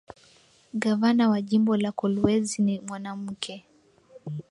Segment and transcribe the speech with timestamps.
[0.73, 3.65] Gavana wa jimbo la kolwezi ni mwanamuke